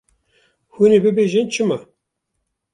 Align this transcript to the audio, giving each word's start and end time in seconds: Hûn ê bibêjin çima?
Hûn 0.75 0.91
ê 0.97 0.99
bibêjin 1.03 1.47
çima? 1.53 1.77